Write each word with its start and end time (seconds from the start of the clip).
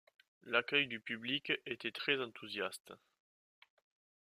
L'accueil 0.45 0.87
du 0.87 0.99
public 0.99 1.51
était 1.67 1.91
très 1.91 2.19
enthousiaste. 2.19 2.91